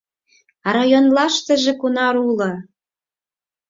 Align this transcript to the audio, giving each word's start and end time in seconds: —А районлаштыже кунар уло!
—А 0.67 0.69
районлаштыже 0.77 1.73
кунар 1.81 2.15
уло! 2.29 2.51